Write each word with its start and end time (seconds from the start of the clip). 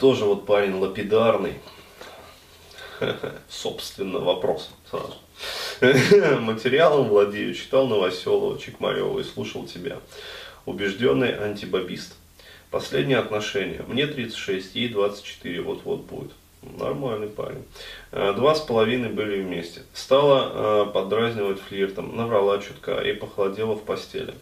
тоже 0.00 0.24
вот 0.24 0.46
парень 0.46 0.74
лапидарный. 0.74 1.54
Собственно, 3.48 4.18
вопрос 4.20 4.70
сразу. 4.90 5.16
Материалом 6.40 7.08
владею, 7.08 7.54
читал 7.54 7.86
Новоселова, 7.86 8.58
Чекмарева 8.58 9.18
и 9.20 9.24
слушал 9.24 9.66
тебя. 9.66 9.98
Убежденный 10.64 11.36
антибабист. 11.36 12.14
Последние 12.70 13.18
отношения. 13.18 13.84
Мне 13.86 14.06
36, 14.06 14.74
ей 14.74 14.88
24, 14.88 15.60
вот-вот 15.60 16.00
будет. 16.02 16.32
Нормальный 16.62 17.28
парень. 17.28 17.64
Э, 18.10 18.32
два 18.34 18.54
с 18.54 18.60
половиной 18.60 19.10
были 19.10 19.40
вместе. 19.40 19.82
Стала 19.94 20.86
э, 20.88 20.92
подразнивать 20.92 21.60
флиртом, 21.60 22.16
наврала 22.16 22.58
чутка 22.58 22.98
и 23.00 23.12
похолодела 23.12 23.74
в 23.74 23.84
постели. 23.84 24.34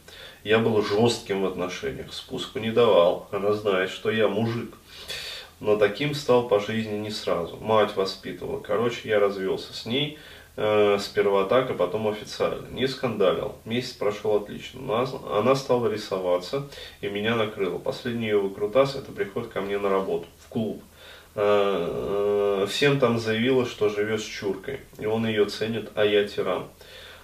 Я 0.43 0.59
был 0.59 0.83
жестким 0.83 1.43
в 1.43 1.47
отношениях, 1.47 2.13
спуску 2.13 2.59
не 2.61 2.71
давал. 2.71 3.29
Она 3.31 3.53
знает, 3.53 3.91
что 3.91 4.11
я 4.11 4.29
мужик. 4.29 4.75
Но 5.61 5.77
таким 5.77 6.15
стал 6.15 6.49
по 6.49 6.61
жизни 6.61 6.97
не 6.99 7.11
сразу. 7.11 7.57
Мать 7.57 7.97
воспитывала. 7.97 8.61
Короче, 8.61 9.09
я 9.09 9.21
развелся 9.21 9.73
с 9.73 9.87
ней. 9.87 10.19
Э, 10.57 10.99
сперва 11.01 11.45
так, 11.45 11.71
а 11.71 11.75
потом 11.75 12.07
официально. 12.09 12.67
Не 12.69 12.87
скандалил. 12.87 13.57
Месяц 13.65 13.93
прошел 13.93 14.37
отлично. 14.37 14.81
Она, 14.83 15.09
она 15.39 15.55
стала 15.55 15.89
рисоваться 15.89 16.69
и 17.01 17.09
меня 17.09 17.35
накрыла. 17.35 17.79
Последний 17.79 18.27
ее 18.27 18.39
выкрутас 18.39 18.95
это 18.95 19.11
приход 19.11 19.49
ко 19.49 19.61
мне 19.61 19.79
на 19.79 19.89
работу, 19.89 20.27
в 20.39 20.49
клуб. 20.49 20.83
Э, 21.37 22.63
э, 22.63 22.67
всем 22.69 23.01
там 23.01 23.19
заявила, 23.19 23.67
что 23.67 23.89
живет 23.89 24.21
с 24.21 24.25
Чуркой, 24.25 24.81
и 24.99 25.07
он 25.07 25.27
ее 25.27 25.47
ценит, 25.47 25.91
а 25.97 26.05
я 26.05 26.27
тиран. 26.29 26.69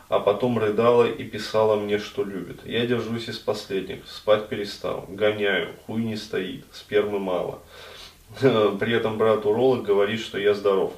А 0.08 0.18
потом 0.18 0.58
рыдала 0.58 1.08
и 1.08 1.22
писала 1.22 1.76
мне, 1.76 2.00
что 2.00 2.24
любит. 2.24 2.66
Я 2.66 2.84
держусь 2.86 3.28
из 3.28 3.38
последних, 3.38 4.08
спать 4.08 4.48
перестал, 4.48 5.04
гоняю, 5.08 5.76
хуй 5.86 6.02
не 6.02 6.16
стоит, 6.16 6.64
спермы 6.72 7.20
мало. 7.20 7.60
При 8.40 8.92
этом 8.92 9.18
брат-уролог 9.18 9.82
говорит, 9.82 10.20
что 10.20 10.38
я 10.38 10.54
здоров. 10.54 10.92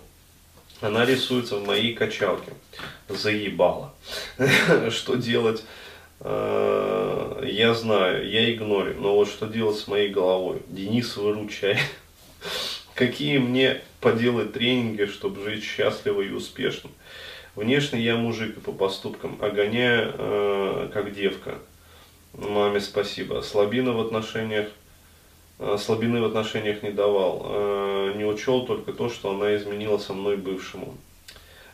Она 0.80 1.04
рисуется 1.04 1.56
в 1.56 1.66
моей 1.66 1.94
качалке. 1.94 2.52
Заебала. 3.08 3.94
Что 4.90 5.14
делать? 5.14 5.64
Э, 6.20 7.44
я 7.46 7.74
знаю, 7.74 8.28
я 8.28 8.52
игнорю. 8.52 8.94
Но 8.98 9.14
вот 9.14 9.28
что 9.28 9.46
делать 9.46 9.76
с 9.76 9.86
моей 9.86 10.08
головой? 10.08 10.62
Денис, 10.68 11.16
выручай. 11.16 11.78
Какие 12.94 13.38
мне 13.38 13.80
поделать 14.00 14.52
тренинги, 14.52 15.06
чтобы 15.06 15.42
жить 15.44 15.64
счастливо 15.64 16.22
и 16.22 16.30
успешно? 16.30 16.90
Внешне 17.54 18.00
я 18.00 18.16
мужик 18.16 18.56
и 18.56 18.60
по 18.60 18.72
поступкам, 18.72 19.38
а 19.40 19.48
э, 19.48 20.90
как 20.92 21.14
девка. 21.14 21.58
Маме 22.32 22.80
спасибо. 22.80 23.42
Слабина 23.42 23.92
в 23.92 24.00
отношениях, 24.00 24.68
слабины 25.78 26.20
в 26.20 26.24
отношениях 26.24 26.82
не 26.82 26.90
давал. 26.90 27.42
Э, 27.44 28.14
не 28.16 28.24
учел 28.24 28.66
только 28.66 28.92
то, 28.92 29.08
что 29.08 29.30
она 29.30 29.56
изменила 29.56 29.98
со 29.98 30.12
мной 30.12 30.36
бывшему. 30.36 30.96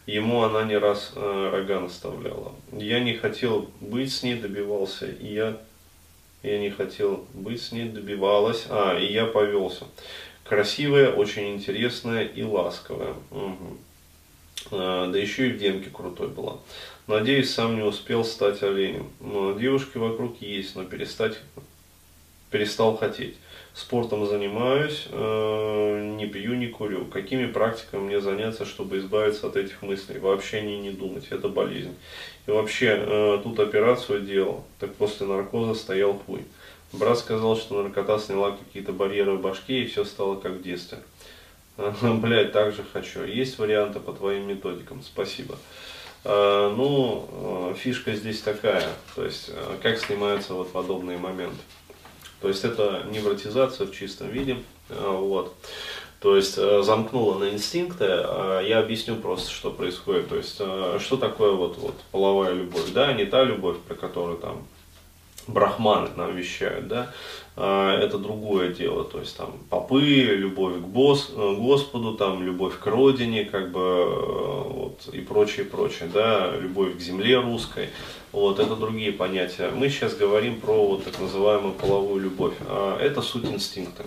Ему 0.07 0.43
она 0.43 0.65
не 0.65 0.77
раз 0.77 1.13
э, 1.15 1.51
рога 1.53 1.81
наставляла. 1.81 2.53
Я 2.73 3.01
не 3.01 3.15
хотел 3.15 3.69
быть 3.81 4.13
с 4.13 4.23
ней, 4.23 4.37
добивался, 4.37 5.07
и 5.07 5.35
я, 5.35 5.59
я 6.43 6.59
не 6.59 6.71
хотел 6.71 7.27
быть 7.35 7.63
с 7.63 7.73
ней, 7.73 7.89
добивалась, 7.89 8.67
а, 8.71 8.99
и 8.99 9.13
я 9.13 9.27
повелся. 9.27 9.85
Красивая, 10.45 11.13
очень 11.13 11.55
интересная 11.55 12.25
и 12.25 12.43
ласковая. 12.43 13.15
Угу. 13.31 13.79
Да 14.71 15.19
еще 15.19 15.49
и 15.49 15.53
в 15.53 15.59
демке 15.59 15.91
крутой 15.91 16.29
была. 16.29 16.57
Надеюсь, 17.07 17.53
сам 17.53 17.77
не 17.77 17.83
успел 17.83 18.25
стать 18.25 18.63
оленем. 18.63 19.11
Но 19.21 19.53
девушки 19.53 19.99
вокруг 19.99 20.41
есть, 20.41 20.75
но 20.75 20.85
перестать 20.85 21.39
перестал 22.51 22.97
хотеть. 22.97 23.37
Спортом 23.75 24.27
занимаюсь, 24.27 25.07
э, 25.11 26.15
не 26.17 26.27
пью, 26.27 26.55
не 26.55 26.67
курю. 26.67 27.05
Какими 27.05 27.47
практиками 27.47 28.01
мне 28.01 28.21
заняться, 28.21 28.65
чтобы 28.65 28.99
избавиться 28.99 29.47
от 29.47 29.57
этих 29.57 29.83
мыслей? 29.83 30.19
Вообще 30.19 30.63
не, 30.63 30.79
не 30.81 30.91
думать, 30.91 31.29
это 31.31 31.49
болезнь. 31.49 31.95
И 32.47 32.51
вообще, 32.51 32.97
э, 32.99 33.41
тут 33.43 33.61
операцию 33.61 34.23
делал, 34.23 34.65
так 34.81 34.95
после 34.95 35.27
наркоза 35.27 35.75
стоял 35.75 36.15
хуй. 36.15 36.45
Брат 36.93 37.19
сказал, 37.19 37.57
что 37.57 37.83
наркота 37.83 38.19
сняла 38.19 38.53
какие-то 38.53 38.93
барьеры 38.93 39.35
в 39.35 39.43
башке, 39.43 39.83
и 39.83 39.87
все 39.87 40.05
стало 40.05 40.37
как 40.37 40.53
в 40.53 40.63
детстве. 40.63 40.99
Блять, 42.03 42.53
так 42.53 42.75
же 42.75 42.83
хочу. 42.93 43.23
Есть 43.25 43.59
варианты 43.59 44.01
по 44.01 44.13
твоим 44.13 44.49
методикам? 44.49 45.03
Спасибо. 45.03 45.57
А, 46.25 46.75
ну, 46.75 47.29
а, 47.31 47.75
фишка 47.75 48.15
здесь 48.15 48.41
такая, 48.41 48.89
то 49.15 49.25
есть, 49.25 49.51
а, 49.51 49.79
как 49.81 49.99
снимаются 49.99 50.55
вот 50.55 50.73
подобные 50.73 51.19
моменты. 51.19 51.63
То 52.41 52.49
есть, 52.49 52.65
это 52.65 53.05
невротизация 53.11 53.87
в 53.87 53.93
чистом 53.93 54.29
виде, 54.29 54.59
вот. 54.89 55.55
То 56.21 56.37
есть, 56.37 56.57
замкнула 56.57 57.39
на 57.39 57.51
инстинкты, 57.51 58.05
я 58.05 58.81
объясню 58.81 59.17
просто, 59.17 59.51
что 59.51 59.71
происходит. 59.71 60.29
То 60.29 60.37
есть, 60.37 60.55
что 60.55 61.17
такое 61.17 61.53
вот, 61.53 61.79
вот 61.79 61.95
половая 62.11 62.55
любовь, 62.55 62.91
да, 62.93 63.13
не 63.13 63.25
та 63.25 63.45
любовь, 63.45 63.77
про 63.87 63.95
которую 63.95 64.39
там 64.39 64.67
брахманы 65.49 66.11
нам 66.17 66.37
вещают, 66.37 66.87
да, 66.89 67.11
а, 67.57 67.99
это 67.99 68.19
другое 68.19 68.73
дело, 68.73 69.05
то 69.05 69.19
есть 69.19 69.37
там 69.37 69.55
попы, 69.69 70.01
любовь 70.01 70.77
к 70.77 70.87
босс, 70.87 71.33
э, 71.35 71.55
Господу, 71.59 72.15
там 72.15 72.45
любовь 72.45 72.79
к 72.79 72.87
родине, 72.87 73.45
как 73.45 73.73
бы 73.73 73.81
э, 73.81 74.63
вот 74.69 75.09
и 75.13 75.21
прочее, 75.21 75.65
прочее, 75.67 76.09
да, 76.13 76.55
любовь 76.57 76.97
к 76.97 77.01
земле 77.01 77.41
русской, 77.41 77.89
вот 78.31 78.61
это 78.61 78.77
другие 78.77 79.13
понятия. 79.13 79.71
Мы 79.71 79.89
сейчас 79.89 80.15
говорим 80.15 80.61
про 80.61 80.87
вот 80.87 81.05
так 81.05 81.19
называемую 81.19 81.73
половую 81.75 82.23
любовь, 82.23 82.55
а 82.69 82.99
это 83.01 83.23
суть 83.23 83.47
инстинкта. 83.47 84.05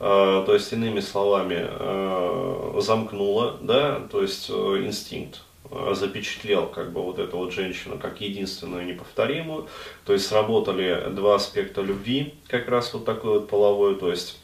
А, 0.00 0.44
то 0.46 0.54
есть, 0.54 0.72
иными 0.72 1.00
словами, 1.00 1.66
э, 1.68 2.80
замкнула, 2.80 3.58
да, 3.60 4.00
то 4.10 4.22
есть 4.22 4.48
инстинкт, 4.48 5.40
Э, 5.40 5.47
запечатлел 5.92 6.66
как 6.66 6.92
бы 6.92 7.02
вот 7.02 7.18
эту 7.18 7.36
вот 7.36 7.52
женщину 7.52 7.98
как 7.98 8.20
единственную 8.20 8.86
неповторимую. 8.86 9.68
То 10.04 10.12
есть 10.12 10.26
сработали 10.26 11.10
два 11.10 11.36
аспекта 11.36 11.82
любви, 11.82 12.34
как 12.48 12.68
раз 12.68 12.92
вот 12.94 13.04
такой 13.04 13.40
вот 13.40 13.48
половой. 13.48 13.96
То 13.96 14.10
есть 14.10 14.38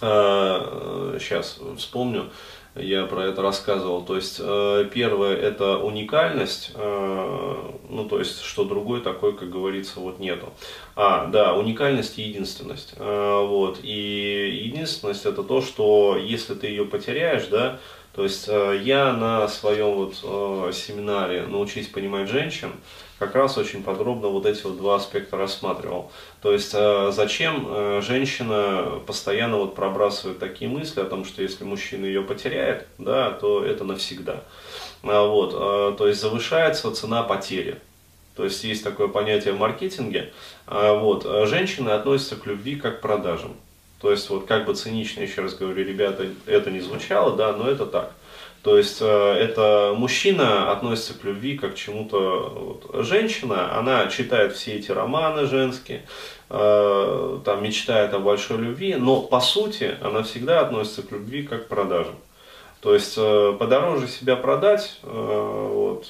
э, 0.00 1.18
сейчас 1.20 1.58
вспомню, 1.76 2.30
я 2.76 3.06
про 3.06 3.24
это 3.24 3.42
рассказывал. 3.42 4.04
То 4.04 4.16
есть 4.16 4.36
э, 4.38 4.88
первое 4.92 5.34
это 5.34 5.78
уникальность, 5.78 6.72
э, 6.74 7.56
ну 7.88 8.04
то 8.08 8.18
есть 8.18 8.42
что 8.42 8.64
другой 8.64 9.00
такой, 9.00 9.36
как 9.36 9.50
говорится, 9.50 10.00
вот 10.00 10.18
нету. 10.18 10.52
А, 10.94 11.26
да, 11.26 11.54
уникальность 11.54 12.18
и 12.18 12.22
единственность. 12.22 12.94
Э, 12.96 13.44
вот 13.46 13.80
и 13.82 14.60
единственность 14.66 15.24
это 15.24 15.42
то, 15.42 15.62
что 15.62 16.16
если 16.16 16.54
ты 16.54 16.66
ее 16.68 16.84
потеряешь, 16.84 17.46
да, 17.46 17.80
то 18.16 18.22
есть 18.22 18.48
э, 18.48 18.80
я 18.82 19.12
на 19.12 19.46
своем 19.46 19.92
вот 19.92 20.14
э, 20.22 20.72
семинаре 20.72 21.42
«Научись 21.42 21.86
понимать 21.86 22.30
женщин» 22.30 22.72
как 23.18 23.34
раз 23.34 23.58
очень 23.58 23.82
подробно 23.82 24.28
вот 24.28 24.46
эти 24.46 24.62
вот 24.62 24.78
два 24.78 24.96
аспекта 24.96 25.36
рассматривал. 25.36 26.10
То 26.40 26.52
есть 26.52 26.72
э, 26.72 27.12
зачем 27.14 28.00
женщина 28.00 29.00
постоянно 29.06 29.58
вот 29.58 29.74
пробрасывает 29.74 30.38
такие 30.38 30.70
мысли 30.70 31.00
о 31.00 31.04
том, 31.04 31.26
что 31.26 31.42
если 31.42 31.64
мужчина 31.64 32.06
ее 32.06 32.22
потеряет, 32.22 32.86
да, 32.96 33.32
то 33.32 33.62
это 33.62 33.84
навсегда. 33.84 34.44
А 35.02 35.26
вот, 35.26 35.98
то 35.98 36.08
есть 36.08 36.20
завышается 36.20 36.90
цена 36.92 37.22
потери. 37.22 37.76
То 38.34 38.44
есть 38.44 38.64
есть 38.64 38.82
такое 38.82 39.08
понятие 39.08 39.52
в 39.52 39.58
маркетинге. 39.58 40.32
А 40.66 40.94
вот, 40.94 41.24
женщины 41.48 41.90
относятся 41.90 42.36
к 42.36 42.46
любви 42.46 42.76
как 42.76 42.98
к 42.98 43.02
продажам. 43.02 43.56
То 44.00 44.10
есть, 44.10 44.28
вот 44.28 44.46
как 44.46 44.66
бы 44.66 44.74
цинично, 44.74 45.20
еще 45.20 45.42
раз 45.42 45.54
говорю, 45.54 45.84
ребята, 45.84 46.26
это 46.46 46.70
не 46.70 46.80
звучало, 46.80 47.36
да, 47.36 47.52
но 47.52 47.68
это 47.68 47.86
так. 47.86 48.12
То 48.62 48.76
есть, 48.76 48.98
э, 49.00 49.06
это 49.06 49.94
мужчина 49.96 50.72
относится 50.72 51.14
к 51.14 51.24
любви 51.24 51.56
как 51.56 51.74
к 51.74 51.76
чему-то, 51.76 52.80
вот, 52.82 53.06
женщина, 53.06 53.78
она 53.78 54.08
читает 54.08 54.54
все 54.54 54.74
эти 54.74 54.90
романы 54.90 55.46
женские, 55.46 56.02
э, 56.50 57.38
там 57.44 57.62
мечтает 57.62 58.12
о 58.12 58.18
большой 58.18 58.58
любви, 58.58 58.96
но 58.96 59.22
по 59.22 59.40
сути 59.40 59.96
она 60.02 60.22
всегда 60.24 60.60
относится 60.60 61.02
к 61.02 61.12
любви 61.12 61.44
как 61.44 61.66
к 61.66 61.68
продажам. 61.68 62.16
То 62.80 62.92
есть, 62.92 63.14
э, 63.16 63.56
подороже 63.58 64.08
себя 64.08 64.36
продать, 64.36 64.98
э, 65.02 65.68
вот, 65.72 66.06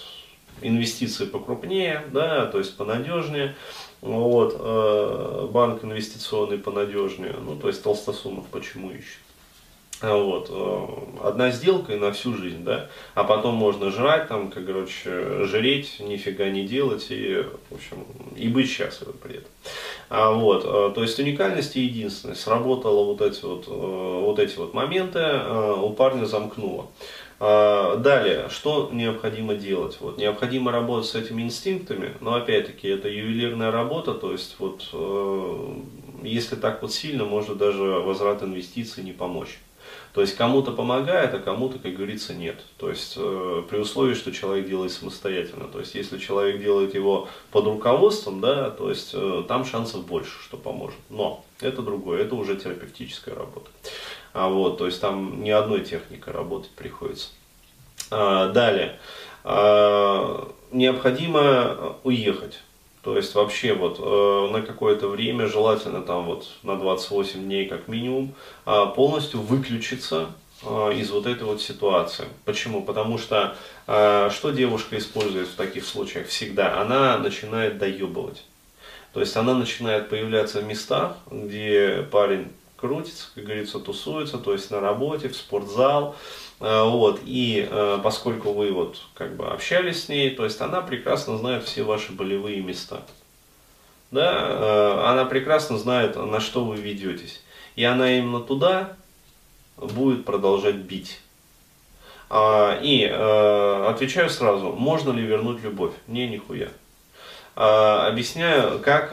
инвестиции 0.62 1.26
покрупнее, 1.26 2.04
да, 2.12 2.46
то 2.46 2.58
есть 2.58 2.76
понадежнее, 2.76 3.54
вот, 4.00 4.56
э, 4.58 5.48
банк 5.50 5.84
инвестиционный 5.84 6.58
понадежнее, 6.58 7.34
ну, 7.40 7.56
то 7.56 7.68
есть 7.68 7.82
Толстосумов 7.82 8.46
почему 8.46 8.90
ищет. 8.90 9.20
А 10.02 10.14
вот, 10.14 10.50
э, 10.50 11.26
одна 11.26 11.50
сделка 11.50 11.94
и 11.94 11.98
на 11.98 12.12
всю 12.12 12.34
жизнь, 12.34 12.64
да, 12.64 12.90
а 13.14 13.24
потом 13.24 13.54
можно 13.54 13.90
жрать, 13.90 14.28
там, 14.28 14.50
как, 14.50 14.66
короче, 14.66 15.46
жреть, 15.46 16.00
нифига 16.00 16.50
не 16.50 16.66
делать 16.66 17.06
и, 17.08 17.42
в 17.70 17.74
общем, 17.74 18.04
и 18.36 18.48
быть 18.48 18.70
счастливым 18.70 19.16
при 19.22 19.38
этом. 19.38 19.50
А 20.10 20.32
вот, 20.32 20.64
э, 20.66 20.92
то 20.94 21.02
есть 21.02 21.18
уникальность 21.18 21.76
и 21.76 21.80
единственность, 21.80 22.42
сработало 22.42 23.04
вот 23.04 23.22
эти 23.22 23.42
вот, 23.42 23.66
вот 23.68 24.38
эти 24.38 24.56
вот 24.56 24.74
моменты, 24.74 25.40
у 25.78 25.90
парня 25.90 26.26
замкнуло. 26.26 26.88
А, 27.38 27.96
далее, 27.96 28.48
что 28.48 28.88
необходимо 28.92 29.54
делать? 29.54 29.98
Вот, 30.00 30.16
необходимо 30.16 30.72
работать 30.72 31.08
с 31.08 31.14
этими 31.14 31.42
инстинктами, 31.42 32.14
но 32.20 32.34
опять-таки 32.34 32.88
это 32.88 33.08
ювелирная 33.08 33.70
работа, 33.70 34.14
то 34.14 34.32
есть 34.32 34.56
вот 34.58 34.88
э, 34.92 35.74
если 36.22 36.56
так 36.56 36.80
вот 36.80 36.92
сильно, 36.92 37.24
может 37.24 37.58
даже 37.58 37.82
возврат 37.82 38.42
инвестиций 38.42 39.04
не 39.04 39.12
помочь. 39.12 39.58
То 40.14 40.22
есть 40.22 40.34
кому-то 40.34 40.72
помогает, 40.72 41.34
а 41.34 41.38
кому-то, 41.38 41.78
как 41.78 41.94
говорится, 41.94 42.32
нет. 42.32 42.56
То 42.78 42.88
есть 42.88 43.14
э, 43.18 43.62
при 43.68 43.76
условии, 43.76 44.14
что 44.14 44.32
человек 44.32 44.66
делает 44.66 44.92
самостоятельно. 44.92 45.68
То 45.68 45.80
есть 45.80 45.94
если 45.94 46.16
человек 46.16 46.58
делает 46.58 46.94
его 46.94 47.28
под 47.50 47.66
руководством, 47.66 48.40
да, 48.40 48.70
то 48.70 48.88
есть 48.88 49.10
э, 49.12 49.44
там 49.46 49.66
шансов 49.66 50.06
больше, 50.06 50.42
что 50.42 50.56
поможет. 50.56 50.98
Но 51.10 51.44
это 51.60 51.82
другое, 51.82 52.22
это 52.22 52.34
уже 52.34 52.56
терапевтическая 52.56 53.34
работа. 53.34 53.70
А 54.36 54.48
вот, 54.48 54.76
то 54.76 54.84
есть 54.84 55.00
там 55.00 55.42
ни 55.42 55.48
одной 55.48 55.80
техникой 55.80 56.34
работать 56.34 56.70
приходится. 56.72 57.28
А, 58.10 58.52
далее. 58.52 58.98
А, 59.44 60.52
необходимо 60.72 61.96
уехать. 62.04 62.60
То 63.00 63.16
есть 63.16 63.34
вообще 63.34 63.72
вот 63.72 63.98
э, 63.98 64.52
на 64.52 64.60
какое-то 64.62 65.08
время, 65.08 65.46
желательно 65.46 66.02
там 66.02 66.26
вот 66.26 66.48
на 66.64 66.76
28 66.76 67.44
дней 67.44 67.66
как 67.66 67.88
минимум, 67.88 68.34
э, 68.66 68.84
полностью 68.94 69.40
выключиться 69.40 70.26
э, 70.62 70.92
из 70.96 71.10
вот 71.12 71.26
этой 71.26 71.44
вот 71.44 71.62
ситуации. 71.62 72.26
Почему? 72.44 72.82
Потому 72.82 73.16
что 73.16 73.56
э, 73.86 74.28
что 74.30 74.50
девушка 74.50 74.98
использует 74.98 75.46
в 75.46 75.54
таких 75.54 75.86
случаях 75.86 76.26
всегда? 76.26 76.80
Она 76.80 77.16
начинает 77.18 77.78
доебывать. 77.78 78.44
То 79.14 79.20
есть 79.20 79.36
она 79.36 79.54
начинает 79.54 80.10
появляться 80.10 80.60
в 80.60 80.64
местах, 80.64 81.16
где 81.30 82.06
парень 82.10 82.48
крутится, 82.76 83.28
как 83.34 83.44
говорится, 83.44 83.78
тусуется, 83.78 84.38
то 84.38 84.52
есть 84.52 84.70
на 84.70 84.80
работе, 84.80 85.28
в 85.28 85.36
спортзал, 85.36 86.16
Э, 86.60 86.84
вот, 86.84 87.20
и 87.24 87.68
э, 87.70 87.98
поскольку 88.02 88.52
вы 88.52 88.72
вот 88.72 88.98
как 89.14 89.36
бы 89.36 89.46
общались 89.46 90.04
с 90.04 90.08
ней, 90.08 90.30
то 90.30 90.44
есть 90.44 90.60
она 90.60 90.80
прекрасно 90.80 91.36
знает 91.36 91.64
все 91.64 91.82
ваши 91.82 92.12
болевые 92.12 92.60
места. 92.60 93.02
Да, 94.10 94.32
э, 94.32 95.06
она 95.06 95.24
прекрасно 95.26 95.76
знает, 95.78 96.16
на 96.16 96.40
что 96.40 96.64
вы 96.64 96.76
ведетесь. 96.76 97.42
И 97.74 97.84
она 97.84 98.16
именно 98.16 98.40
туда 98.40 98.96
будет 99.76 100.24
продолжать 100.24 100.76
бить. 100.76 101.20
А, 102.30 102.80
и 102.82 103.04
отвечаю 103.04 104.30
сразу, 104.30 104.72
можно 104.72 105.12
ли 105.12 105.22
вернуть 105.22 105.62
любовь? 105.62 105.92
Не, 106.06 106.26
нихуя. 106.26 106.70
А, 107.54 108.08
объясняю, 108.08 108.80
как 108.80 109.10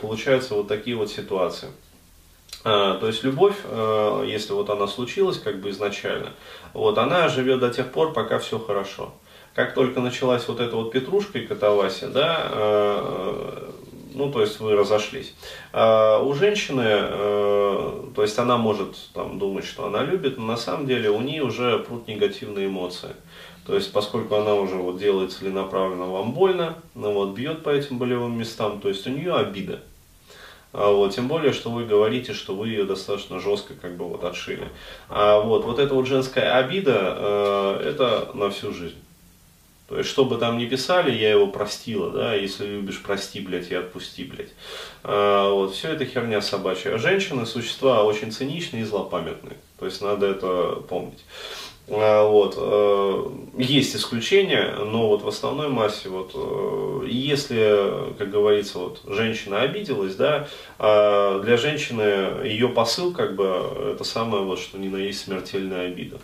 получаются 0.00 0.54
вот 0.54 0.68
такие 0.68 0.96
вот 0.96 1.10
ситуации. 1.10 1.68
А, 2.64 2.98
то 2.98 3.06
есть 3.08 3.24
любовь, 3.24 3.56
э, 3.64 4.24
если 4.26 4.52
вот 4.52 4.70
она 4.70 4.86
случилась 4.86 5.38
как 5.38 5.60
бы 5.60 5.70
изначально, 5.70 6.30
вот 6.74 6.96
она 6.98 7.28
живет 7.28 7.60
до 7.60 7.70
тех 7.70 7.90
пор, 7.90 8.12
пока 8.12 8.38
все 8.38 8.58
хорошо. 8.58 9.12
Как 9.54 9.74
только 9.74 10.00
началась 10.00 10.46
вот 10.48 10.60
эта 10.60 10.76
вот 10.76 10.92
петрушка 10.92 11.38
и 11.38 11.46
катавасия, 11.46 12.08
да, 12.08 12.48
э, 12.50 13.70
ну, 14.14 14.30
то 14.30 14.40
есть 14.40 14.60
вы 14.60 14.76
разошлись. 14.76 15.34
А 15.72 16.20
у 16.22 16.32
женщины, 16.34 16.84
э, 16.86 18.02
то 18.14 18.22
есть 18.22 18.38
она 18.38 18.56
может 18.56 18.96
там 19.12 19.38
думать, 19.38 19.64
что 19.64 19.86
она 19.86 20.02
любит, 20.02 20.38
но 20.38 20.44
на 20.44 20.56
самом 20.56 20.86
деле 20.86 21.10
у 21.10 21.20
нее 21.20 21.42
уже 21.42 21.78
прут 21.80 22.06
негативные 22.06 22.66
эмоции. 22.66 23.10
То 23.66 23.74
есть, 23.74 23.92
поскольку 23.92 24.34
она 24.36 24.54
уже 24.54 24.74
вот 24.74 24.98
делает 24.98 25.32
целенаправленно 25.32 26.06
вам 26.06 26.32
больно, 26.32 26.78
ну, 26.94 27.12
вот, 27.12 27.30
бьет 27.30 27.62
по 27.62 27.70
этим 27.70 27.98
болевым 27.98 28.36
местам, 28.36 28.80
то 28.80 28.88
есть 28.88 29.06
у 29.06 29.10
нее 29.10 29.34
обида. 29.34 29.80
А 30.72 30.90
вот, 30.90 31.14
тем 31.14 31.28
более, 31.28 31.52
что 31.52 31.70
вы 31.70 31.84
говорите, 31.84 32.32
что 32.32 32.54
вы 32.54 32.68
ее 32.68 32.84
достаточно 32.84 33.38
жестко 33.40 33.74
как 33.74 33.96
бы 33.96 34.08
вот 34.08 34.24
отшили. 34.24 34.68
А 35.08 35.40
вот, 35.40 35.64
вот 35.64 35.78
эта 35.78 35.94
вот 35.94 36.06
женская 36.06 36.56
обида, 36.58 37.16
э, 37.16 37.88
это 37.90 38.30
на 38.34 38.50
всю 38.50 38.72
жизнь. 38.72 38.96
То 39.88 39.98
есть, 39.98 40.08
что 40.08 40.24
бы 40.24 40.38
там 40.38 40.56
ни 40.56 40.64
писали, 40.64 41.14
я 41.14 41.32
его 41.32 41.46
простила, 41.48 42.10
да, 42.10 42.34
если 42.34 42.64
любишь, 42.64 43.02
прости, 43.02 43.40
блядь, 43.40 43.70
и 43.70 43.74
отпусти, 43.74 44.24
блядь. 44.24 44.54
А, 45.02 45.50
вот, 45.50 45.74
все 45.74 45.92
это 45.92 46.06
херня 46.06 46.40
собачья. 46.40 46.96
Женщины– 46.96 47.44
существа 47.46 48.02
очень 48.02 48.32
циничные 48.32 48.82
и 48.82 48.86
злопамятные. 48.86 49.58
То 49.78 49.84
есть, 49.84 50.00
надо 50.00 50.26
это 50.28 50.82
помнить. 50.88 51.22
А, 51.88 52.26
вот. 52.26 52.54
Э, 52.56 53.26
есть 53.58 53.94
исключения, 53.94 54.76
но 54.76 55.08
вот 55.08 55.22
в 55.22 55.28
основной 55.28 55.68
массе, 55.68 56.08
вот, 56.08 56.32
э, 56.34 57.06
если, 57.08 58.14
как 58.16 58.30
говорится, 58.30 58.78
вот, 58.78 59.02
женщина 59.06 59.60
обиделась, 59.60 60.14
да, 60.16 60.48
а 60.78 61.40
для 61.40 61.56
женщины 61.56 62.46
ее 62.46 62.68
посыл, 62.68 63.12
как 63.12 63.36
бы, 63.36 63.92
это 63.94 64.04
самое, 64.04 64.42
вот, 64.42 64.58
что 64.58 64.78
ни 64.78 64.88
на 64.88 64.96
есть 64.96 65.20
смертельная 65.20 65.88
обида. 65.88 66.18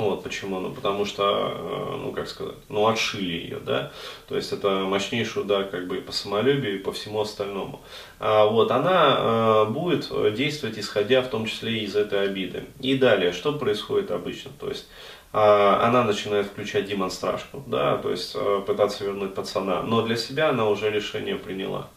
Вот 0.00 0.22
почему, 0.22 0.60
ну 0.60 0.70
потому 0.70 1.04
что, 1.04 1.52
э, 1.54 1.96
ну 2.02 2.12
как 2.12 2.28
сказать, 2.28 2.54
ну 2.68 2.86
отшили 2.86 3.32
ее, 3.32 3.58
да, 3.58 3.92
то 4.28 4.36
есть 4.36 4.52
это 4.52 4.68
мощнейший 4.80 5.42
удар 5.42 5.64
как 5.64 5.86
бы 5.86 5.98
и 5.98 6.00
по 6.00 6.12
самолюбию, 6.12 6.76
и 6.76 6.78
по 6.78 6.92
всему 6.92 7.20
остальному. 7.20 7.80
А 8.18 8.46
вот 8.46 8.70
она 8.70 9.16
э, 9.18 9.64
будет 9.70 10.10
действовать 10.34 10.78
исходя 10.78 11.22
в 11.22 11.28
том 11.28 11.46
числе 11.46 11.80
из 11.80 11.96
этой 11.96 12.24
обиды. 12.24 12.64
И 12.80 12.96
далее, 12.96 13.32
что 13.32 13.52
происходит 13.52 14.10
обычно, 14.10 14.50
то 14.58 14.68
есть 14.68 14.88
э, 15.32 15.38
она 15.38 16.04
начинает 16.04 16.46
включать 16.46 16.86
демонстражку, 16.86 17.62
да, 17.66 17.96
то 17.98 18.10
есть 18.10 18.32
э, 18.34 18.62
пытаться 18.66 19.04
вернуть 19.04 19.34
пацана, 19.34 19.82
но 19.82 20.02
для 20.02 20.16
себя 20.16 20.50
она 20.50 20.68
уже 20.68 20.90
решение 20.90 21.36
приняла. 21.36 21.88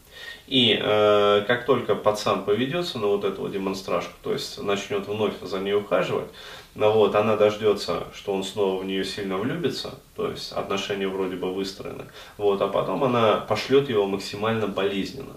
И 0.46 0.78
э, 0.78 1.44
как 1.46 1.64
только 1.64 1.94
пацан 1.94 2.44
поведется 2.44 2.98
на 2.98 3.06
вот 3.06 3.24
эту 3.24 3.42
вот 3.42 3.52
демонстражку, 3.52 4.12
то 4.22 4.32
есть 4.32 4.62
начнет 4.62 5.06
вновь 5.06 5.34
за 5.40 5.58
ней 5.58 5.72
ухаживать, 5.74 6.28
ну 6.74 6.92
вот, 6.92 7.14
она 7.14 7.36
дождется, 7.36 8.04
что 8.14 8.34
он 8.34 8.44
снова 8.44 8.82
в 8.82 8.84
нее 8.84 9.04
сильно 9.04 9.38
влюбится, 9.38 9.94
то 10.16 10.30
есть 10.30 10.52
отношения 10.52 11.08
вроде 11.08 11.36
бы 11.36 11.52
выстроены, 11.52 12.04
вот, 12.36 12.60
а 12.60 12.68
потом 12.68 13.04
она 13.04 13.36
пошлет 13.36 13.88
его 13.88 14.06
максимально 14.06 14.66
болезненно, 14.66 15.34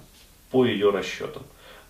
по 0.51 0.65
ее 0.65 0.89
расчетам. 0.89 1.43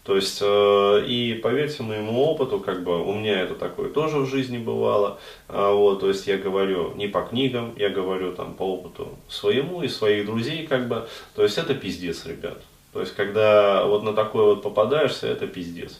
То 0.04 0.16
есть, 0.16 0.40
э, 0.42 1.04
и 1.06 1.34
поверьте 1.34 1.84
моему 1.84 2.24
опыту, 2.24 2.60
как 2.60 2.84
бы 2.84 3.04
у 3.04 3.13
меня 3.13 3.42
это 3.42 3.56
такое 3.56 3.90
тоже 3.90 4.20
в 4.20 4.30
жизни 4.30 4.58
бывало, 4.58 5.20
э, 5.50 5.72
вот, 5.72 6.02
то 6.02 6.08
есть 6.08 6.28
я 6.28 6.38
говорю 6.38 6.94
не 6.96 7.08
по 7.08 7.22
книгам, 7.24 7.74
я 7.78 7.90
говорю 7.90 8.34
там 8.34 8.54
по 8.54 8.63
опыту 8.63 9.18
своему 9.28 9.81
и 9.81 9.88
своих 9.88 10.28
друзей, 10.28 10.68
как 10.68 10.88
бы, 10.88 11.10
то 11.36 11.44
есть 11.44 11.58
это 11.58 11.74
пиздец, 11.74 12.25
ребят. 12.25 12.62
То 12.94 13.01
есть, 13.01 13.16
когда 13.16 13.86
вот 13.86 14.04
на 14.04 14.13
такое 14.13 14.45
вот 14.45 14.63
попадаешься, 14.63 15.28
это 15.28 15.48
пиздец. 15.48 16.00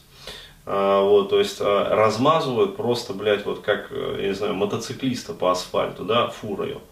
А, 0.70 1.02
вот, 1.02 1.30
то 1.30 1.38
есть 1.38 1.58
а, 1.60 1.94
размазывают 1.94 2.76
просто, 2.76 3.14
блядь, 3.14 3.46
вот 3.46 3.60
как, 3.60 3.88
э, 3.90 4.18
я 4.20 4.28
не 4.28 4.34
знаю, 4.34 4.54
мотоциклиста 4.54 5.32
по 5.32 5.50
асфальту, 5.50 6.04
да, 6.04 6.28
фурою. 6.28 6.82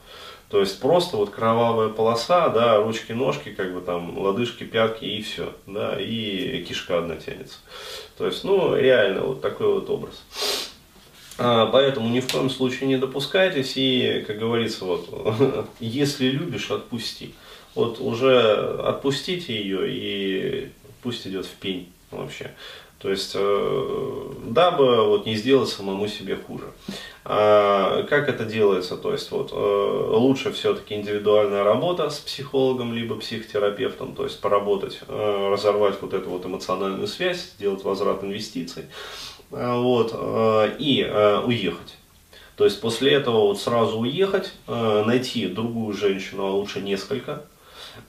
То 0.48 0.60
есть 0.60 0.80
просто 0.80 1.16
вот 1.16 1.30
кровавая 1.30 1.88
полоса, 1.88 2.48
да, 2.48 2.78
ручки, 2.78 3.12
ножки, 3.12 3.50
как 3.50 3.74
бы 3.74 3.80
там, 3.80 4.16
лодыжки, 4.16 4.64
пятки 4.64 5.04
и 5.04 5.20
все, 5.20 5.52
да, 5.66 6.00
и 6.00 6.64
кишка 6.64 6.98
одна 6.98 7.16
тянется. 7.16 7.58
То 8.16 8.26
есть, 8.26 8.44
ну, 8.44 8.74
реально 8.74 9.22
вот 9.22 9.42
такой 9.42 9.72
вот 9.74 9.90
образ. 9.90 10.22
А, 11.36 11.66
поэтому 11.66 12.08
ни 12.08 12.20
в 12.20 12.32
коем 12.32 12.48
случае 12.48 12.88
не 12.88 12.96
допускайтесь 12.96 13.74
и, 13.76 14.24
как 14.26 14.38
говорится, 14.38 14.84
вот, 14.84 15.68
если 15.80 16.28
любишь, 16.28 16.70
отпусти. 16.70 17.34
Вот 17.76 18.00
уже 18.00 18.80
отпустите 18.82 19.54
ее 19.54 19.80
и 19.88 20.70
пусть 21.02 21.26
идет 21.26 21.46
в 21.46 21.54
пень 21.54 21.88
вообще. 22.10 22.50
То 22.98 23.10
есть, 23.10 23.32
э, 23.34 24.32
дабы 24.46 25.06
вот 25.06 25.26
не 25.26 25.36
сделать 25.36 25.68
самому 25.68 26.08
себе 26.08 26.34
хуже. 26.36 26.64
А 27.24 28.02
как 28.04 28.28
это 28.30 28.46
делается? 28.46 28.96
То 28.96 29.12
есть, 29.12 29.30
вот, 29.30 29.52
э, 29.52 30.16
лучше 30.16 30.50
все-таки 30.52 30.94
индивидуальная 30.94 31.62
работа 31.62 32.08
с 32.08 32.18
психологом, 32.18 32.94
либо 32.94 33.16
психотерапевтом, 33.16 34.14
то 34.14 34.24
есть 34.24 34.40
поработать, 34.40 35.00
э, 35.06 35.48
разорвать 35.52 35.96
вот 36.00 36.14
эту 36.14 36.30
вот 36.30 36.46
эмоциональную 36.46 37.06
связь, 37.06 37.52
сделать 37.58 37.84
возврат 37.84 38.24
инвестиций, 38.24 38.86
вот, 39.50 40.12
и 40.80 41.08
уехать. 41.44 41.96
То 42.56 42.64
есть 42.64 42.80
после 42.80 43.12
этого 43.12 43.42
вот 43.42 43.60
сразу 43.60 43.98
уехать, 43.98 44.52
найти 44.66 45.46
другую 45.46 45.94
женщину, 45.94 46.46
а 46.46 46.50
лучше 46.50 46.80
несколько, 46.80 47.44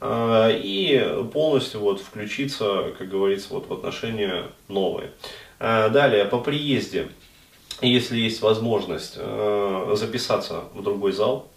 и 0.02 1.26
полностью 1.34 1.82
вот 1.82 2.02
включиться, 2.02 2.94
как 2.98 3.10
говорится, 3.10 3.54
вот 3.54 3.68
в 3.68 3.74
отношения 3.74 4.46
новые. 4.68 5.12
А, 5.60 5.90
далее, 5.90 6.26
по 6.26 6.40
приезде, 6.40 7.10
если 7.82 8.18
есть 8.18 8.42
возможность 8.42 9.16
а, 9.18 9.94
записаться 9.96 10.66
в 10.74 10.84
другой 10.84 11.12
зал, 11.12 11.50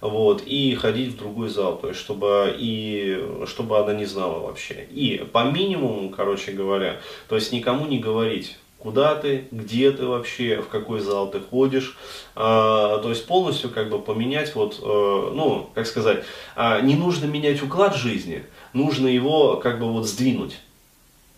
вот, 0.00 0.42
и 0.44 0.74
ходить 0.74 1.12
в 1.12 1.16
другой 1.16 1.48
зал, 1.48 1.78
то 1.78 1.88
есть, 1.88 2.00
чтобы, 2.00 2.54
и, 2.58 3.44
чтобы 3.46 3.78
она 3.78 3.94
не 3.94 4.04
знала 4.04 4.40
вообще. 4.40 4.88
И 4.90 5.24
по 5.32 5.44
минимуму, 5.44 6.10
короче 6.10 6.52
говоря, 6.52 7.00
то 7.28 7.36
есть 7.36 7.52
никому 7.52 7.86
не 7.86 8.00
говорить, 8.00 8.58
куда 8.82 9.14
ты, 9.14 9.46
где 9.52 9.92
ты 9.92 10.04
вообще, 10.06 10.60
в 10.60 10.68
какой 10.68 10.98
зал 10.98 11.30
ты 11.30 11.38
ходишь, 11.38 11.96
а, 12.34 12.98
то 12.98 13.10
есть 13.10 13.26
полностью 13.26 13.70
как 13.70 13.88
бы 13.88 14.00
поменять 14.00 14.56
вот, 14.56 14.80
э, 14.82 15.30
ну, 15.34 15.70
как 15.72 15.86
сказать, 15.86 16.24
а, 16.56 16.80
не 16.80 16.96
нужно 16.96 17.26
менять 17.26 17.62
уклад 17.62 17.94
жизни, 17.94 18.44
нужно 18.72 19.06
его 19.06 19.56
как 19.58 19.78
бы 19.78 19.90
вот 19.92 20.06
сдвинуть. 20.08 20.58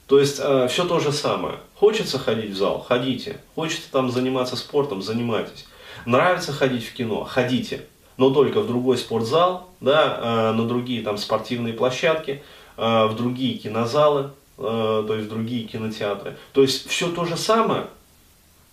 То 0.07 0.19
есть 0.19 0.41
э, 0.43 0.69
все 0.69 0.87
то 0.87 1.01
же 1.01 1.13
самое. 1.13 1.57
Хочется 1.75 2.19
ходить 2.19 2.53
в 2.53 2.57
зал, 2.57 2.85
ходите. 2.87 3.41
Хочется 3.55 3.91
там 3.93 4.11
заниматься 4.11 4.57
спортом, 4.57 5.03
занимайтесь. 5.03 5.67
Нравится 6.07 6.53
ходить 6.53 6.87
в 6.87 6.95
кино, 6.95 7.25
ходите. 7.25 7.85
Но 8.17 8.31
только 8.31 8.61
в 8.61 8.67
другой 8.67 8.97
спортзал, 8.97 9.69
да, 9.81 10.19
э, 10.19 10.53
на 10.53 10.67
другие 10.67 11.03
там 11.03 11.19
спортивные 11.19 11.75
площадки, 11.75 12.43
в 12.77 13.15
другие 13.17 13.57
кинозалы, 13.57 14.33
то 14.57 15.15
есть 15.15 15.29
другие 15.29 15.67
кинотеатры. 15.67 16.37
То 16.53 16.63
есть 16.63 16.89
все 16.89 17.11
то 17.11 17.25
же 17.25 17.37
самое, 17.37 17.87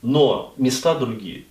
но 0.01 0.53
места 0.57 0.95
другие. 0.95 1.45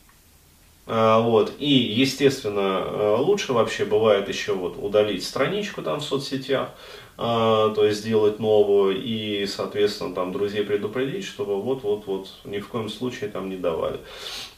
А, 0.87 1.21
вот. 1.21 1.53
И, 1.59 1.71
естественно, 1.71 2.83
э, 2.85 3.17
лучше 3.19 3.53
вообще 3.53 3.85
бывает 3.85 4.29
еще 4.29 4.55
вот 4.55 4.77
удалить 4.77 5.25
страничку 5.25 5.83
там 5.83 6.01
в 6.01 6.05
соцсетях, 6.05 6.71
то 7.17 7.85
есть 7.85 8.01
сделать 8.01 8.39
новую 8.41 8.97
и, 8.99 9.45
соответственно, 9.47 10.15
там 10.15 10.33
друзей 10.33 10.65
предупредить, 10.65 11.27
чтобы 11.27 11.61
вот-вот-вот 11.61 12.31
ни 12.45 12.61
в 12.61 12.69
коем 12.69 12.89
случае 12.89 13.29
там 13.29 13.51
не 13.51 13.57
давали. 13.57 13.99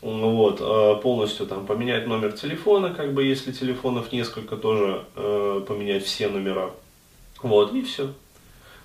Вот. 0.00 0.58
Полностью 1.02 1.46
там 1.46 1.66
поменять 1.66 2.06
номер 2.06 2.30
телефона, 2.32 2.90
как 2.90 3.14
бы 3.14 3.24
если 3.24 3.50
телефонов 3.50 4.12
несколько, 4.12 4.56
тоже 4.56 5.04
э, 5.16 5.64
поменять 5.66 6.04
все 6.04 6.28
номера. 6.28 6.70
Вот, 7.42 7.74
и 7.74 7.82
все. 7.82 8.12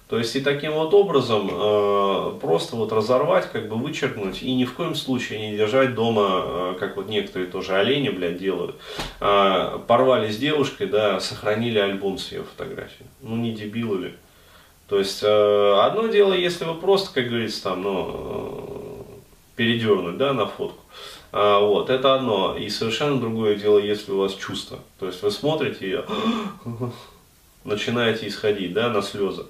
То 0.09 0.17
есть 0.17 0.35
и 0.37 0.39
таким 0.39 0.71
вот 0.73 0.93
образом 0.93 1.49
э, 1.51 2.39
просто 2.39 2.77
вот 2.77 2.93
разорвать, 2.93 3.51
как 3.51 3.67
бы 3.67 3.75
вычеркнуть 3.75 4.41
и 4.41 4.53
ни 4.55 4.63
в 4.63 4.73
коем 4.73 4.95
случае 4.95 5.51
не 5.51 5.57
держать 5.57 5.95
дома, 5.95 6.43
э, 6.45 6.75
как 6.79 6.95
вот 6.95 7.09
некоторые 7.09 7.51
тоже 7.51 7.75
олени, 7.75 8.09
блядь, 8.09 8.37
делают. 8.37 8.77
Э, 9.19 9.79
порвали 9.85 10.31
с 10.31 10.37
девушкой, 10.37 10.87
да, 10.87 11.19
сохранили 11.19 11.77
альбом 11.77 12.17
с 12.17 12.31
ее 12.31 12.43
фотографией. 12.43 13.09
Ну 13.21 13.35
не 13.35 13.51
дебилы 13.51 13.97
ли? 13.97 14.13
То 14.87 14.97
есть 14.97 15.21
э, 15.23 15.79
одно 15.81 16.07
дело, 16.07 16.31
если 16.31 16.63
вы 16.63 16.75
просто, 16.75 17.13
как 17.13 17.27
говорится, 17.27 17.63
там, 17.63 17.81
ну, 17.83 18.09
э, 18.13 18.97
передернуть, 19.57 20.17
да, 20.17 20.31
на 20.31 20.47
фотку. 20.47 20.81
А, 21.33 21.59
вот, 21.59 21.89
это 21.89 22.15
одно. 22.15 22.55
И 22.55 22.69
совершенно 22.69 23.19
другое 23.19 23.55
дело, 23.55 23.79
если 23.79 24.13
у 24.13 24.19
вас 24.19 24.33
чувство. 24.35 24.79
То 24.99 25.07
есть 25.07 25.21
вы 25.21 25.31
смотрите 25.31 25.85
ее, 25.85 26.05
начинаете 27.67 28.27
исходить, 28.27 28.74
да, 28.74 28.89
на 28.89 29.01
слезы. 29.01 29.45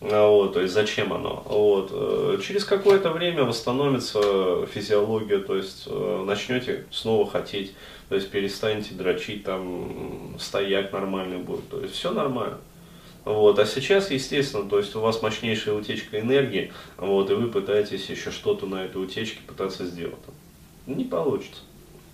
А, 0.00 0.30
вот, 0.30 0.54
то 0.54 0.60
есть 0.60 0.72
зачем 0.72 1.12
оно? 1.12 1.42
Вот. 1.46 1.90
Э, 1.92 2.38
через 2.42 2.64
какое-то 2.64 3.10
время 3.10 3.44
восстановится 3.44 4.66
физиология, 4.66 5.38
то 5.38 5.56
есть 5.56 5.84
э, 5.86 6.24
начнете 6.26 6.86
снова 6.90 7.28
хотеть, 7.28 7.74
то 8.08 8.14
есть 8.14 8.30
перестанете 8.30 8.94
дрочить, 8.94 9.44
там 9.44 10.36
стоять 10.38 10.92
нормальный 10.92 11.38
будет, 11.38 11.68
то 11.68 11.80
есть 11.80 11.94
все 11.94 12.12
нормально. 12.12 12.58
Вот. 13.26 13.58
А 13.58 13.66
сейчас, 13.66 14.10
естественно, 14.10 14.66
то 14.68 14.78
есть 14.78 14.96
у 14.96 15.00
вас 15.00 15.20
мощнейшая 15.20 15.74
утечка 15.74 16.18
энергии, 16.18 16.72
вот, 16.96 17.30
и 17.30 17.34
вы 17.34 17.48
пытаетесь 17.48 18.08
еще 18.08 18.30
что-то 18.30 18.66
на 18.66 18.84
этой 18.86 19.02
утечке 19.02 19.40
пытаться 19.46 19.84
сделать. 19.84 20.16
Не 20.86 21.04
получится. 21.04 21.60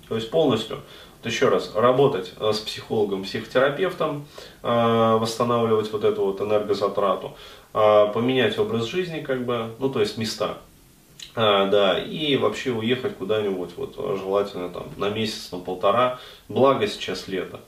То 0.09 0.16
есть 0.16 0.31
полностью 0.31 0.81
еще 1.25 1.49
раз, 1.49 1.73
работать 1.75 2.33
э, 2.39 2.53
с 2.53 2.59
психологом, 2.61 3.25
психотерапевтом, 3.25 4.27
э, 4.63 5.17
восстанавливать 5.21 5.93
вот 5.93 6.05
эту 6.05 6.25
вот 6.25 6.41
энергозатрату, 6.41 7.37
э, 7.75 8.07
поменять 8.13 8.59
образ 8.59 8.87
жизни, 8.87 9.21
как 9.21 9.45
бы, 9.45 9.71
ну, 9.79 9.89
то 9.89 10.01
есть 10.01 10.19
места, 10.19 10.59
да, 11.35 11.99
и 11.99 12.37
вообще 12.37 12.71
уехать 12.71 13.17
куда-нибудь, 13.17 13.71
вот, 13.77 13.97
желательно 14.19 14.71
там 14.71 14.87
на 14.97 15.11
месяц, 15.11 15.53
на 15.53 15.59
полтора, 15.59 16.19
благо 16.49 16.87
сейчас 16.87 17.29
лето. 17.29 17.61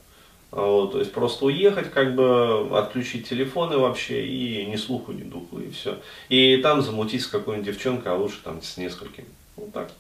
Вот, 0.51 0.93
то 0.93 1.01
есть 1.01 1.13
просто 1.13 1.45
уехать, 1.45 1.91
как 1.91 2.15
бы 2.15 2.67
отключить 2.73 3.29
телефоны 3.29 3.77
вообще 3.77 4.27
и 4.27 4.65
ни 4.65 4.77
слуху, 4.77 5.13
ни 5.13 5.23
духу, 5.23 5.59
и 5.59 5.71
все. 5.71 5.99
И 6.31 6.57
там 6.59 6.81
замутить 6.81 7.23
с 7.23 7.27
какой-нибудь 7.27 7.67
девчонкой, 7.67 8.13
а 8.13 8.17
лучше 8.17 8.41
там 8.43 8.63
с 8.63 8.79
несколькими. 8.79 9.29
Вот 9.57 9.73
так. 9.75 9.91